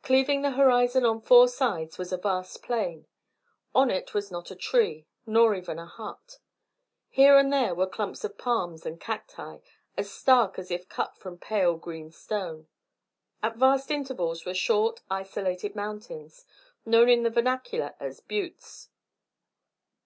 [0.00, 3.06] Cleaving the horizon on four sides was a vast plain.
[3.74, 6.38] On it was not a tree, nor even a hut.
[7.10, 9.58] Here and there were clumps of palms and cacti,
[9.94, 12.68] as stark as if cut from pale green stone.
[13.42, 16.46] At vast intervals were short, isolated mountains,
[16.86, 18.88] known in the vernacular as "buttes."